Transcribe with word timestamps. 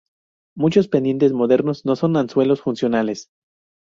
Muchos 0.57 0.87
pendientes 0.87 1.31
modernos 1.31 1.85
no 1.85 1.95
son 1.95 2.17
anzuelos 2.17 2.59
funcionales. 2.61 3.27